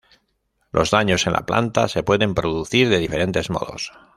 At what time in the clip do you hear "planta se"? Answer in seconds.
1.45-2.01